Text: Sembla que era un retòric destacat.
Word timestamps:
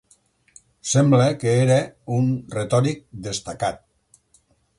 Sembla 0.91 1.27
que 1.43 1.53
era 1.65 1.77
un 2.15 2.33
retòric 2.57 3.05
destacat. 3.29 3.87